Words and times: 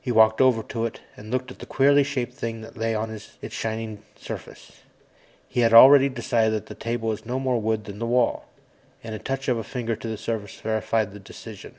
He 0.00 0.10
walked 0.10 0.40
over 0.40 0.62
to 0.62 0.86
it 0.86 1.00
and 1.14 1.30
looked 1.30 1.50
at 1.50 1.58
the 1.58 1.66
queerly 1.66 2.04
shaped 2.04 2.32
things 2.32 2.64
that 2.64 2.74
lay 2.74 2.94
on 2.94 3.10
its 3.10 3.36
shining 3.54 4.02
surface. 4.16 4.80
He 5.46 5.60
had 5.60 5.74
already 5.74 6.08
decided 6.08 6.54
that 6.54 6.66
the 6.68 6.74
table 6.74 7.10
was 7.10 7.26
no 7.26 7.38
more 7.38 7.60
wood 7.60 7.84
than 7.84 7.98
the 7.98 8.06
wall, 8.06 8.46
and 9.04 9.14
a 9.14 9.18
touch 9.18 9.48
of 9.48 9.58
a 9.58 9.62
finger 9.62 9.94
to 9.94 10.08
the 10.08 10.16
surface 10.16 10.58
verified 10.58 11.12
the 11.12 11.20
decision. 11.20 11.74